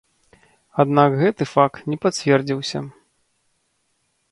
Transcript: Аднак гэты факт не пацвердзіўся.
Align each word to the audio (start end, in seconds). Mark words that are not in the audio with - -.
Аднак 0.83 1.17
гэты 1.19 1.43
факт 1.55 1.77
не 1.95 1.99
пацвердзіўся. 2.07 2.79